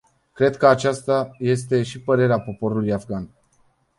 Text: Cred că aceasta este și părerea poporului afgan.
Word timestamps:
Cred 0.33 0.57
că 0.57 0.67
aceasta 0.67 1.29
este 1.39 1.83
și 1.83 2.01
părerea 2.01 2.39
poporului 2.39 2.91
afgan. 2.91 3.29